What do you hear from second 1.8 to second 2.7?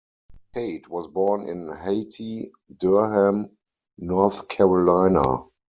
Hayti,